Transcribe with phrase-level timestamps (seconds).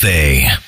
[0.00, 0.67] Cafe.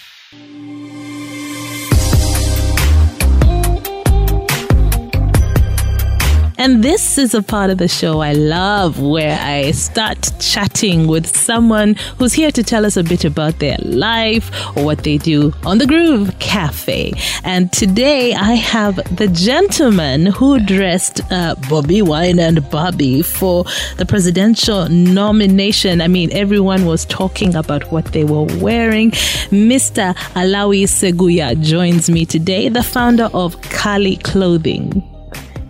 [6.61, 11.27] And this is a part of the show I love where I start chatting with
[11.27, 15.55] someone who's here to tell us a bit about their life or what they do
[15.65, 17.15] on the Groove Cafe.
[17.45, 23.65] And today I have the gentleman who dressed uh, Bobi Wine and Bobby for
[23.97, 26.03] the presidential nomination.
[26.03, 29.13] I mean, everyone was talking about what they were wearing.
[29.49, 30.15] Mr.
[30.35, 35.10] Alawi Seguya joins me today, the founder of Khali Clothing.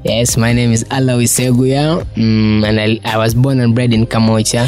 [0.02, 4.06] Yes, my name is Alawi Seguya, mm, and I, I was born and bred in
[4.06, 4.66] Kamocha.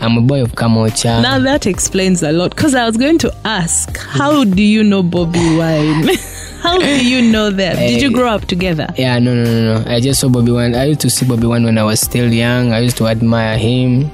[0.00, 1.22] I'm a boy of Kamocha.
[1.22, 5.02] Now that explains a lot because I was going to ask, how do you know
[5.02, 6.08] Bobby Wine?
[6.62, 7.76] how do you know them?
[7.76, 8.86] Did you grow up together?
[8.96, 9.90] yeah, no, no, no, no.
[9.90, 10.76] I just saw Bobby Wine.
[10.76, 12.72] I used to see Bobby Wine when I was still young.
[12.72, 14.10] I used to admire him.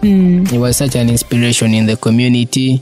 [0.46, 2.78] He was such an inspiration in the community.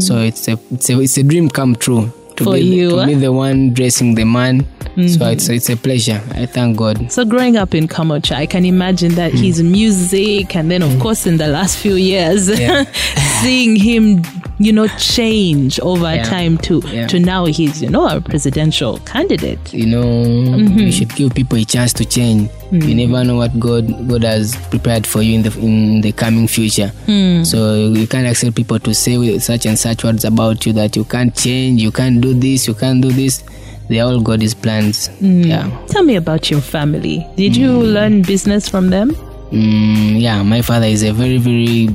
[0.00, 3.06] So it's a, it's a it's a dream come true to For be you, to
[3.06, 3.18] be eh?
[3.18, 4.60] the one dressing the man.
[4.80, 5.22] So mm-hmm.
[5.32, 6.20] it's it's a pleasure.
[6.32, 7.12] I thank God.
[7.12, 9.38] So growing up in Kamwokya, I can imagine that hmm.
[9.38, 12.84] his music, and then of course in the last few years, Yeah.
[13.42, 14.22] seeing him,
[14.58, 16.22] you know, change over Yeah.
[16.24, 17.06] time to Yeah.
[17.06, 19.72] to now he's you know a presidential candidate.
[19.72, 20.78] you know mm-hmm.
[20.78, 22.50] you should give people a chance to change.
[22.72, 22.88] Mm.
[22.88, 26.48] You never know what god god has prepared for you in the in the coming
[26.48, 26.92] future.
[27.06, 27.46] Mm.
[27.46, 31.04] So you can't accept people to say such and such words about you that you
[31.04, 33.42] can't change you can't do this you can't do this.
[33.88, 35.08] They all god's plans.
[35.22, 35.46] Mm.
[35.46, 35.70] Yeah.
[35.86, 37.26] Tell me about your family.
[37.36, 39.16] Did you learn business from them?
[39.52, 41.88] mm, yeah my father is a very very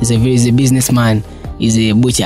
[0.00, 1.22] is a very is a businessman
[1.60, 2.24] he's a butcher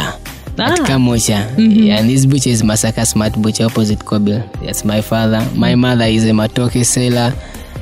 [0.56, 0.72] Ah.
[0.72, 1.50] at Kamocha.
[1.58, 4.41] And this butcher is Masaka Smart Butcher opposite Kobil.
[4.62, 5.42] That's my father.
[5.54, 7.34] My mother is a Matoke seller.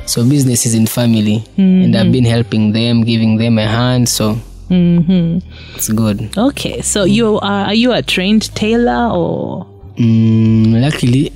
[0.05, 1.43] So business is in family.
[1.57, 4.09] And I've been helping them, giving them a hand.
[4.09, 4.37] So
[4.71, 6.35] it's good.
[6.37, 9.67] Okay, so you are are you a trained tailor or?
[9.97, 11.31] Mm, luckily,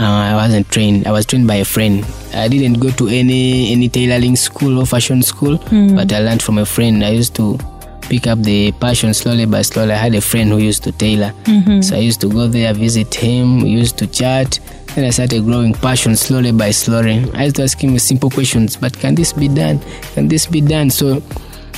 [0.00, 1.06] uh, I wasn't trained.
[1.06, 2.04] I was trained by a friend.
[2.32, 5.58] I didn't go to any any tailoring school or fashion school,
[5.94, 7.04] but I learned from a friend.
[7.04, 7.58] I used to
[8.08, 9.92] pick up the passion slowly by slowly.
[9.92, 11.80] I had a friend who used to tailor, mm-hmm.
[11.82, 13.62] so I used to go there, visit him.
[13.62, 14.58] We used to chat.
[14.94, 17.30] Then I started growing passion slowly by slowly.
[17.34, 19.80] I used to ask him simple questions, but can this be done?
[20.14, 20.90] Can this be done?
[20.90, 21.20] So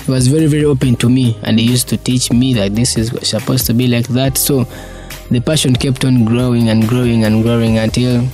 [0.04, 2.97] he was very very open to me, and he used to teach me that this
[2.97, 4.38] is supposed to be like that.
[4.38, 4.64] So
[5.30, 8.26] the passion kept on growing and growing and growing until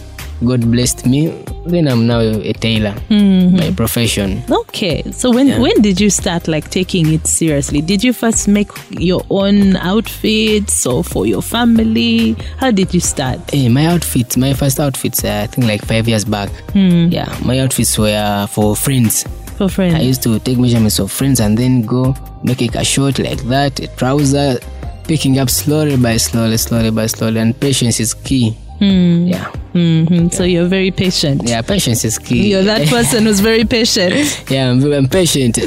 [0.45, 1.45] God blessed me.
[1.67, 3.57] Then I'm now a tailor mm-hmm.
[3.57, 4.43] by profession.
[4.49, 7.81] Okay, so when when did you start like taking it seriously?
[7.81, 12.37] Did you first make your own outfits or for your family?
[12.59, 13.51] How did you start?
[13.51, 16.51] Hey, my outfits, my first outfits, uh, I think like five years back.
[16.71, 17.09] Hmm.
[17.11, 19.25] Yeah, my outfits were for friends.
[19.57, 23.19] For friends, I used to take measurements of friends and then go make a short
[23.19, 24.61] like that, a trouser,
[25.05, 28.57] picking up slowly by slowly, slowly by slowly, and patience is key.
[28.79, 31.43] Yeah, hmm So you're very patient.
[31.49, 32.51] yeah, patience is key.
[32.51, 34.15] You're that person who's very patient.
[34.51, 35.59] yeah, I'm, I'm patient,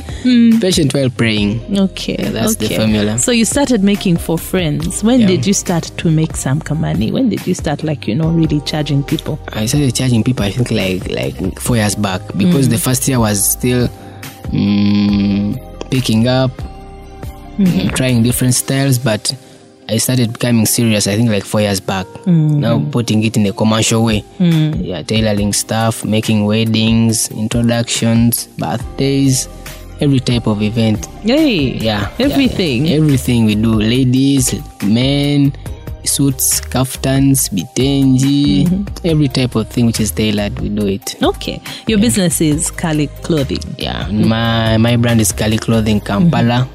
[0.62, 1.76] patient while praying.
[1.78, 2.78] Okay, Yeah, that's the okay.
[2.78, 3.18] formula.
[3.18, 5.04] So you started making for friends.
[5.04, 5.28] When Yeah.
[5.28, 7.12] did you start to make some money?
[7.12, 9.40] When did you start like you know really charging people?
[9.54, 10.46] I started charging people.
[10.46, 13.88] I think like like four years back because the first year was still
[14.54, 15.58] mm,
[15.90, 16.52] picking up,
[17.96, 19.34] trying different styles, but
[19.90, 21.08] I started becoming serious.
[21.08, 22.06] I think like four years back.
[22.28, 24.24] Now putting it in a commercial way.
[24.40, 29.48] Yeah, tailoring stuff, making weddings, introductions, birthdays,
[30.00, 31.08] every type of event.
[31.24, 32.86] Hey, Yeah, yeah, everything.
[32.86, 32.98] yeah.
[32.98, 35.54] Everything we do, ladies, men,
[36.06, 38.66] suits, kaftans, bitenji,
[39.04, 41.16] every type of thing which is tailored, we do it.
[41.22, 43.60] Okay, your business is Kali Clothing.
[43.78, 46.68] Yeah, my my brand is Kali Clothing Kampala.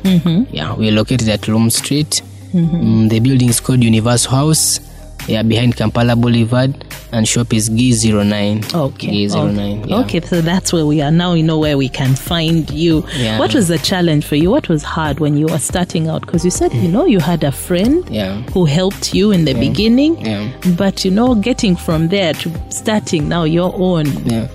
[0.50, 2.22] Yeah, we're located at Loom Street.
[2.54, 4.80] Mm, the building is called Universe House.
[5.26, 6.74] Yeah, behind Kampala Boulevard,
[7.10, 8.74] and shop is G09.
[8.74, 9.26] Okay.
[9.26, 9.80] G09.
[9.80, 9.88] okay.
[9.88, 9.96] Yeah.
[10.00, 11.32] Okay, so that's where we are now.
[11.32, 13.06] We know where we can find you.
[13.16, 13.38] Yeah.
[13.38, 14.50] What was the challenge for you?
[14.50, 16.20] What was hard when you were starting out?
[16.26, 18.42] Because you said, you know, you had a friend Yeah.
[18.52, 20.50] who helped you in the beginning, Yeah.
[20.76, 24.06] but you know, getting from there to starting now your own.
[24.26, 24.48] Yeah.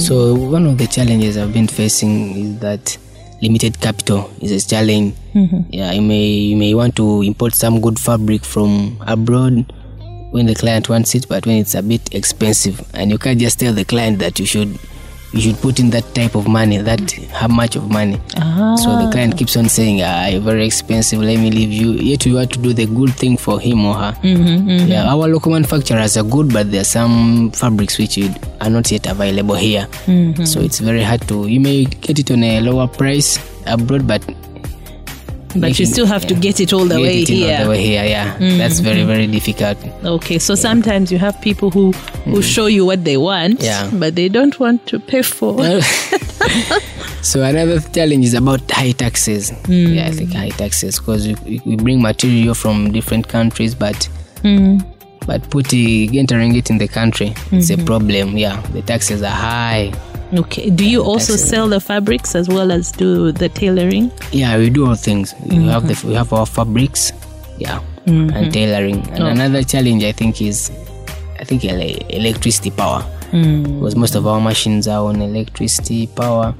[0.00, 2.98] So one of the challenges I've been facing is that
[3.42, 5.14] limited capital is a challenge.
[5.70, 9.70] Yeah, you may you may want to import some good fabric from abroad
[10.30, 13.58] when the client wants it, but when it's a bit expensive, and you can't just
[13.60, 14.78] tell the client that you should
[15.32, 18.18] you should put in that type of money, that how much of money.
[18.36, 18.74] Ah.
[18.76, 21.92] So the client keeps on saying, ah, very expensive, let me leave you.
[21.92, 24.16] Yet you want to do the good thing for him or her.
[24.88, 28.18] Yeah, our local manufacturers are good, but there are some fabrics which
[28.60, 29.86] are not yet available here.
[30.46, 34.22] So it's very hard to, you may get it on a lower price abroad, but
[35.60, 37.64] But you still have to get it all the Get way it in all here.
[37.64, 38.36] the way here, yeah.
[38.38, 39.08] That's very, mm-hmm.
[39.08, 39.78] very difficult.
[40.04, 42.40] Okay, so sometimes you have people who who mm-hmm.
[42.40, 43.90] show you what they want, Yeah.
[43.92, 45.56] but they don't want to pay for.
[47.22, 49.50] so another challenge is about high taxes.
[49.50, 49.94] Mm.
[49.94, 54.08] Yeah, I think high taxes because we, we- bring material from different countries, but
[54.42, 54.78] mm-hmm.
[55.26, 58.36] but putting entering it in the country it's a problem.
[58.36, 59.92] Yeah, the taxes are high.
[60.34, 60.70] Okay.
[60.70, 64.10] Do you also sell the fabrics as well as do the tailoring?
[64.32, 65.34] Yeah, we do all things.
[65.44, 65.68] We mm-hmm.
[65.68, 67.12] have the we have our fabrics,
[67.58, 68.50] yeah, and mm-hmm.
[68.50, 69.08] tailoring.
[69.10, 70.70] And another challenge I think is,
[71.38, 73.04] I think electricity power.
[73.30, 73.80] Mm.
[73.80, 76.54] Because most of our machines are on electricity power.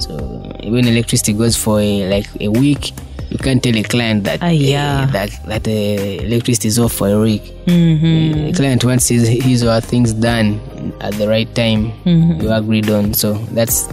[0.00, 0.16] So
[0.64, 2.92] when electricity goes for a, like a week,
[3.36, 5.06] you can't tell a client that uh, yeah.
[5.08, 7.42] uh, that that uh, electricity is off for a week.
[7.66, 10.60] The client wants his, his or her things done
[11.00, 11.92] at the right time.
[12.40, 13.12] You agreed on.
[13.12, 13.88] So that's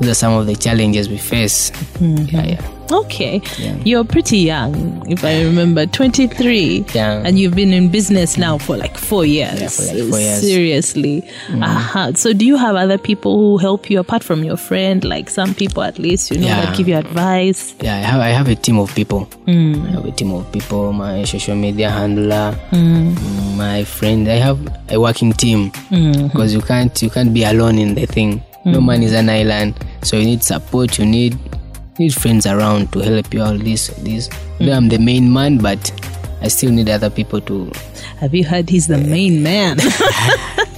[0.00, 1.70] those are some of the challenges we face.
[2.00, 2.70] Yeah, yeah.
[2.92, 3.40] Okay.
[3.58, 3.74] Yeah.
[3.84, 6.84] You're pretty young, if I remember, 23.
[6.92, 7.22] Yeah.
[7.24, 9.58] And you've been in business now for like four years.
[9.58, 10.38] Yeah, for like four years.
[10.38, 10.42] Mm.
[10.42, 11.30] Seriously.
[11.62, 12.12] Uh-huh.
[12.12, 15.02] So do you have other people who help you apart from your friend?
[15.02, 16.60] Like some people at least, you know, Yeah.
[16.66, 17.74] that give you advice?
[17.80, 19.28] Yeah, I have I have a team of people.
[19.46, 19.52] I
[19.92, 20.92] have a team of people.
[20.92, 22.54] My social media handler,
[23.56, 24.28] my friend.
[24.28, 24.58] I have
[24.90, 28.42] a working team because you can't you can't be alone in the thing.
[28.64, 28.86] No hmm.
[28.86, 30.98] man is an island, so you need support.
[30.98, 31.38] You need
[31.98, 33.60] need friends around to help you out.
[33.60, 34.28] This this.
[34.58, 34.72] Though hmm.
[34.72, 35.92] I'm the main man, but
[36.40, 37.70] I still need other people to.
[38.18, 39.78] Have you heard he's the main man?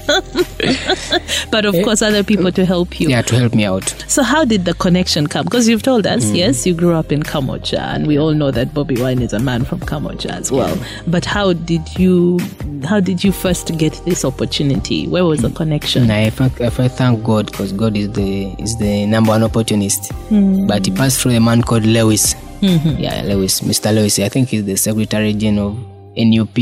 [1.50, 1.82] but of eh?
[1.82, 3.08] course, other people to help you.
[3.08, 3.88] Yeah, to help me out.
[4.08, 5.44] So how did the connection come?
[5.44, 6.36] Because you've told us, mm.
[6.36, 9.38] yes, you grew up in Kamwokya, and we all know that Bobi Wine is a
[9.38, 10.76] man from Kamocha as well.
[11.06, 12.38] But how did you,
[12.84, 15.06] how did you first get this opportunity?
[15.06, 15.56] Where was the mm.
[15.56, 16.02] connection?
[16.02, 20.12] And I thank, I thank God because God is the is the number one opportunist.
[20.30, 20.68] Mm.
[20.68, 22.34] But he passed through a man called Lewis.
[22.60, 23.02] Mm-hmm.
[23.02, 23.94] Yeah, Lewis, Mr.
[23.94, 24.18] Lewis.
[24.18, 25.76] I think he's the Secretary General
[26.16, 26.58] NUP.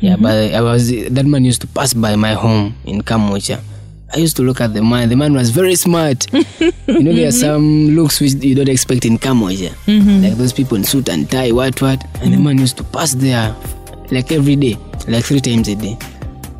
[0.00, 3.60] Yeah, but I was that man used to pass by my home in kamucha
[4.14, 5.08] I used to look at the man.
[5.08, 6.30] The man was very smart.
[6.60, 6.72] you
[7.02, 9.72] know, there are some looks which you don't expect in Kamocha,
[10.22, 12.04] like those people in suit and tie, what what.
[12.20, 13.56] And the man used to pass there
[14.10, 14.76] like every day,
[15.08, 15.96] like three times a day.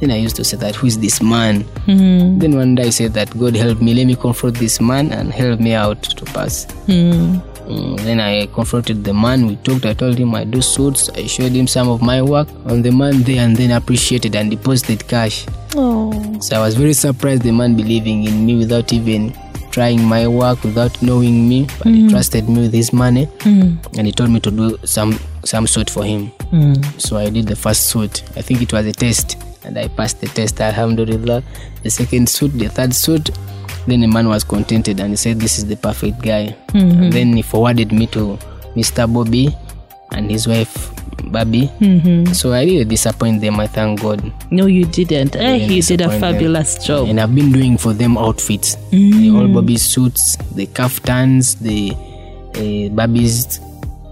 [0.00, 1.66] Then I used to say that, who is this man?
[1.86, 5.30] Then one day I said that God help me, let me confront this man and
[5.30, 6.66] help me out to pass.
[7.66, 11.26] Mm, then I confronted the man, we talked, I told him I do suits, I
[11.26, 15.06] showed him some of my work, and the man there and then appreciated and deposited
[15.08, 15.46] cash.
[15.74, 19.32] Oh, So I was very surprised the man believing in me without even
[19.70, 22.10] trying my work, without knowing me, but he mm.
[22.10, 23.96] trusted me with his money mm.
[23.96, 26.30] and he told me to do some some suit for him.
[26.52, 27.00] Mm.
[27.00, 28.22] So I did the first suit.
[28.36, 31.42] I think it was a test and I passed the test, alhamdulillah.
[31.82, 33.30] The second suit, the third suit,
[33.86, 36.56] then the man was contented and he said, This is the perfect guy.
[36.74, 38.38] And then he forwarded me to
[38.76, 39.06] Mr.
[39.12, 39.54] Bobi
[40.12, 40.90] and his wife,
[41.24, 41.66] Barbie.
[42.34, 44.20] So I didn't disappoint them, I thank God.
[44.50, 45.34] no, you didn't.
[45.36, 46.20] Eh, didn't did a disappoint them.
[46.20, 47.08] fabulous job.
[47.08, 48.76] And I've been doing for them outfits.
[48.90, 51.92] The all Bobby suits, the kaftans, the
[52.54, 53.58] uh, Bobby's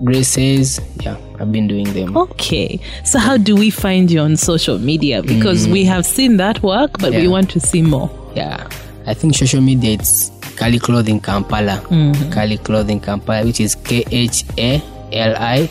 [0.03, 0.81] dresses.
[1.01, 2.17] Yeah, I've been doing them.
[2.17, 5.23] Okay, so how do we find you on social media?
[5.23, 7.31] Because we have seen that work, but we Mm.
[7.31, 8.11] Want to see more.
[8.35, 8.67] Yeah,
[9.11, 11.83] I think social media it's Khali Clothing Kampala.
[11.91, 12.31] Mm-hmm.
[12.31, 14.81] Khali Clothing Kampala, which is K H A
[15.13, 15.69] L I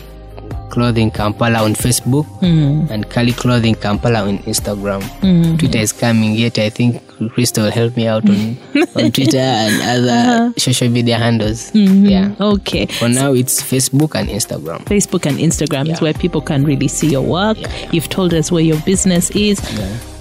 [0.68, 2.92] Clothing Kampala on Facebook mm-hmm.
[2.92, 5.00] and Khali Clothing Kampala on Instagram.
[5.24, 5.56] Mm-hmm.
[5.56, 6.58] Twitter is coming yet.
[6.58, 7.00] I think
[7.32, 8.58] Crystal will help me out on,
[8.94, 10.52] on Twitter and other uh-huh.
[10.58, 11.74] social media handles.
[11.74, 12.34] Yeah.
[12.40, 14.84] Okay, For now, it's Facebook and Instagram.
[14.84, 17.58] Facebook and Instagram is where people can really see your work.
[17.58, 17.90] Yeah, yeah.
[17.92, 19.60] You've told us where your business is.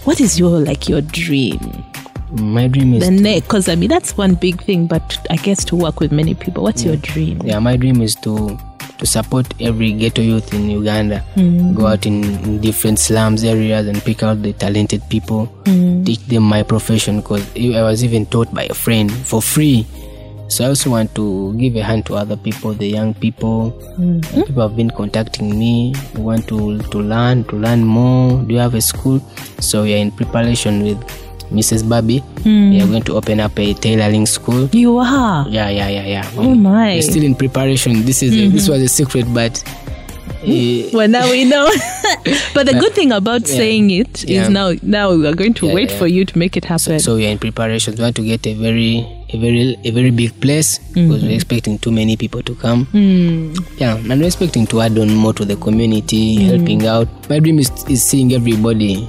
[0.06, 1.60] What is your like your dream?
[2.32, 5.64] My dream is The next, because I mean that's one big thing, but I guess
[5.66, 6.64] to work with many people.
[6.64, 7.42] What's your dream?
[7.44, 8.58] yeah my dream is to
[9.00, 11.24] to support every ghetto youth in uganda.
[11.36, 11.74] Mm.
[11.74, 15.48] Go out in, in different slums areas and pick out the talented people.
[15.64, 16.06] Mm.
[16.06, 19.88] Teach them my profession because i was even taught by a friend for free.
[20.50, 23.72] So i also want to give a hand to other people the young people.
[23.98, 24.36] Mm-hmm.
[24.36, 25.94] And people have been contacting me.
[26.14, 28.44] They want to to learn to learn more.
[28.44, 29.22] Do you have a school?
[29.62, 31.00] So we are in preparation with
[31.52, 32.72] mrs babi hmm.
[32.72, 35.48] we are going to open up a tailoring school You are.
[35.50, 36.96] yeah yeah yeah yeah Oh my.
[36.96, 38.04] we're still in preparation.
[38.06, 38.74] This is a, this mm-hmm.
[38.74, 39.64] was a secret, but
[40.44, 41.66] uh, Well, now we know.
[42.54, 43.56] but the good thing about Yeah.
[43.58, 44.48] saying it is Yeah.
[44.50, 47.00] now now we are going to Yeah, wait for you to make it happen.
[47.00, 47.96] so we are in preparation.
[47.98, 51.40] We want to get a very a very a very big place because we're mm-hmm.
[51.40, 52.86] expecting too many people to come.
[52.94, 53.54] Hmm.
[53.78, 56.46] Yeah, and we're expecting to add on more to the community, mm.
[56.46, 57.08] helping out.
[57.30, 59.08] My dream is is seeing everybody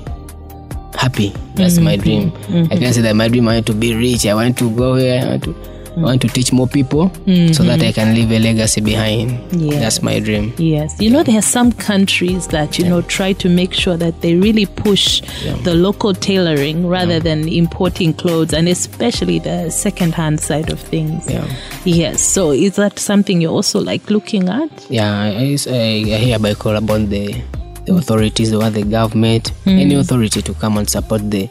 [0.95, 1.33] happy.
[1.55, 2.33] That's mm, my dream.
[2.33, 4.27] Mm, I can say that my dream I want to be rich.
[4.27, 5.23] I want to go here.
[5.23, 5.55] I want to
[5.97, 9.53] I want to teach more people mm, so that I can leave a legacy behind.
[9.53, 9.81] Yeah.
[9.81, 10.55] That's my dream.
[10.57, 14.21] Yes, you know there are some countries that you know try to make sure that
[14.21, 15.21] they really push
[15.65, 21.29] the local tailoring rather than importing clothes, and especially the second-hand side of things.
[21.29, 21.47] Yeah.
[21.85, 22.21] Yes.
[22.21, 24.71] So is that something you're also like looking at?
[24.91, 27.43] Yeah, I, I, I hereby call upon the,
[27.91, 31.49] the authorities or the government, any authority to come and support the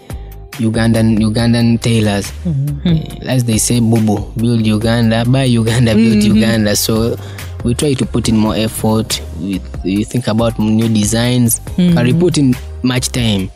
[0.60, 2.32] Ugandan Ugandan tailors.
[2.86, 6.76] Eh, As they say, Bubu, build Uganda, buy Uganda, build Uganda.
[6.76, 7.16] So
[7.64, 9.22] we try to put in more effort.
[9.40, 13.50] We, we think about new designs, and we put in much time.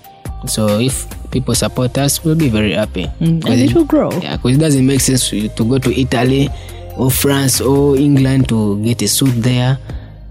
[0.47, 3.07] So if people support us, we'll be very happy.
[3.19, 4.11] And 'Cause it will grow.
[4.21, 6.49] yeah, because it doesn't make sense to go to Italy
[6.95, 9.77] or France or England to get a suit there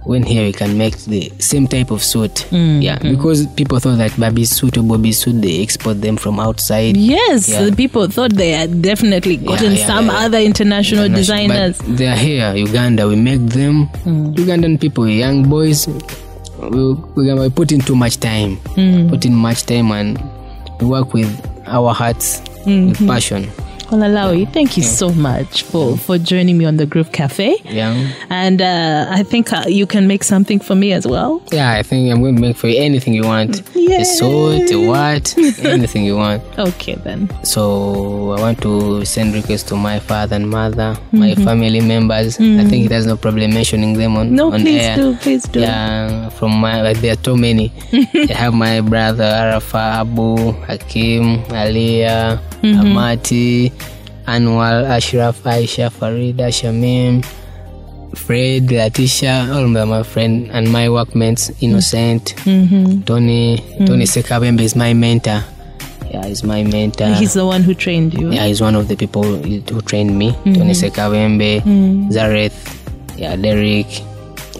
[0.04, 2.46] when here we can make the same type of suit.
[2.50, 6.40] Mm, Yeah, because people thought that Barbie's suit or bobby suit, they export them from
[6.40, 6.96] outside.
[6.96, 7.70] Yes, Yeah.
[7.74, 10.26] people thought they had definitely gotten yeah, some yeah.
[10.26, 11.78] other international, designers.
[11.78, 13.06] But they are here, Uganda.
[13.06, 13.88] We make them.
[14.04, 14.34] Mm.
[14.34, 18.56] Ugandan people, young boys, we, we, we put in too much time.
[18.74, 19.08] Mm.
[19.10, 20.18] Put in much time and
[20.80, 21.30] we work with
[21.66, 22.88] our hearts, Mm-hmm.
[22.90, 23.50] with passion.
[23.92, 27.56] Well, Alawi, thank you so much for, for joining me on the Groove Cafe.
[27.64, 27.92] Yeah.
[28.30, 31.42] And uh, I think uh, you can make something for me as well.
[31.52, 33.60] Yeah, I think I'm going to make for you anything you want.
[33.76, 36.42] A suit, a what, anything you want.
[36.58, 37.28] Okay, then.
[37.44, 42.36] So I want to send requests to my father and mother, my family members.
[42.40, 44.96] I think it has no problem mentioning them on, No, on please air.
[44.96, 45.60] do, please do.
[45.60, 47.70] Yeah, from my like there are too many.
[47.92, 53.70] I have my brother Arafa, Abu, Hakim, Aliyah, Amati,
[54.26, 57.24] Anwar, Ashraf, Aisha, Farida, Shamim,
[58.16, 63.02] Fred, Latisha, all of my friend and my workmates, Innocent, mm-hmm.
[63.02, 63.86] Tony, mm.
[63.86, 65.42] Tony Sekabembe is my mentor.
[66.10, 67.08] Yeah, he's my mentor.
[67.14, 68.32] He's the one who trained you.
[68.32, 70.32] Yeah, he's one of the people who trained me.
[70.44, 70.70] Tony mm-hmm.
[70.70, 72.12] Sekawembe, mm.
[72.12, 72.52] Zareth,
[73.16, 73.88] yeah, Derek,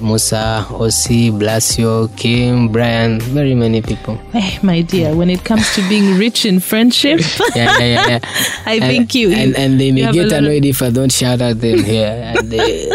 [0.03, 4.19] Musa, Osi, Blasio, Kim, Brian, very many people.
[4.35, 7.21] Eh, my dear, when it comes to being rich in friendship,
[7.55, 8.09] Yeah, yeah, yeah.
[8.09, 8.19] yeah.
[8.67, 9.31] I and, think you.
[9.33, 12.35] and, and they may get annoyed if I don't shout at them here.
[12.37, 12.91] And they,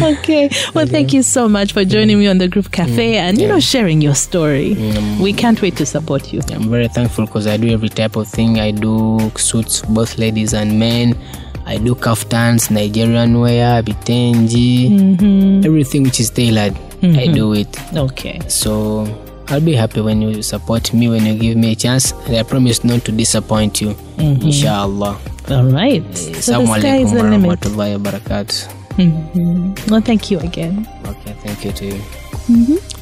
[0.00, 0.50] okay.
[0.74, 3.60] Well, thank you so much for joining me on the Groove Cafe and, you know,
[3.60, 4.74] sharing your story.
[5.20, 6.40] We can't wait to support you.
[6.50, 8.58] I'm very thankful because I do every type of thing.
[8.60, 11.16] I do suits, both ladies and men.
[11.66, 16.76] I do kaftans, Nigerian wear, bitenji, everything which is tailored.
[17.02, 17.68] I do it.
[17.96, 18.40] Okay.
[18.48, 19.04] So
[19.48, 22.42] I'll be happy when you support me, when you give me a chance, and I
[22.42, 23.94] promise not to disappoint you.
[24.18, 25.18] Inshallah.
[25.50, 26.02] All right.
[26.16, 27.60] So the Assalamu sky is the limit.
[27.60, 28.44] rahmatullahi wa.
[28.96, 29.90] Mhm.
[29.90, 30.86] Well, thank you again.
[31.04, 32.00] Okay, thank you to you.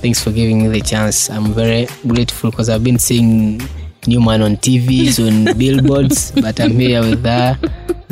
[0.02, 1.30] Thanks for giving me the chance.
[1.30, 3.60] I'm very grateful because I've been seeing
[4.06, 7.58] Newman on TVs, on billboards, but I'm here with her.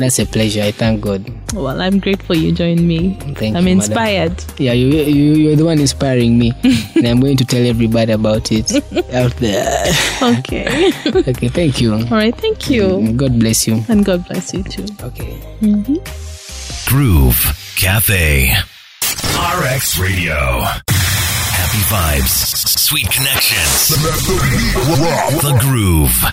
[0.01, 0.61] That's a pleasure.
[0.63, 1.23] I thank God.
[1.53, 3.15] Well, I'm grateful you joined me.
[3.35, 3.91] Thank I'm you, madam.
[3.91, 4.43] inspired.
[4.57, 6.53] Yeah, you, you, you're the one inspiring me,
[6.95, 8.71] and I'm going to tell everybody about it
[9.13, 9.85] out there.
[10.21, 10.91] Okay.
[11.31, 11.93] Okay, thank you.
[11.93, 12.35] All right.
[12.35, 12.83] Thank you.
[12.83, 13.83] Mm, God bless you.
[13.89, 14.85] And God bless you too.
[15.03, 15.37] Okay.
[15.61, 15.95] Mm-hmm.
[16.89, 17.39] Groove
[17.75, 18.53] Cafe.
[19.37, 20.35] RX Radio.
[20.89, 22.67] Happy vibes.
[22.79, 23.89] Sweet connections.
[25.41, 26.25] The Groove.